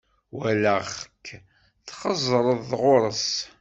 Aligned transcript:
Walaɣ-k 0.35 1.25
txeẓẓreḍ 1.87 2.71
ɣur-s. 2.81 3.29